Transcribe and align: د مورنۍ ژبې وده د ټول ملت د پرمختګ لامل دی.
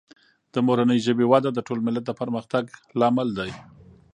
د 0.53 0.55
مورنۍ 0.67 0.99
ژبې 1.05 1.25
وده 1.31 1.49
د 1.53 1.59
ټول 1.67 1.79
ملت 1.87 2.03
د 2.07 2.11
پرمختګ 2.21 2.63
لامل 2.99 3.29
دی. 3.39 3.51